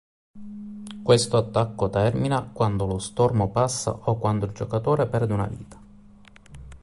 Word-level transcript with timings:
Questo 1.03 1.37
attacco 1.37 1.91
termina 1.91 2.41
quando 2.41 2.87
lo 2.87 2.97
stormo 2.97 3.51
passa 3.51 3.91
o 3.91 4.17
quando 4.17 4.47
il 4.47 4.51
giocatore 4.51 5.05
perde 5.05 5.33
una 5.33 5.45
vita. 5.45 5.79